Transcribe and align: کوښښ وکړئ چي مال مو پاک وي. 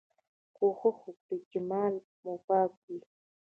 کوښښ 0.57 0.97
وکړئ 1.05 1.39
چي 1.49 1.59
مال 1.69 1.93
مو 2.23 2.33
پاک 2.47 2.71
وي. 2.85 2.99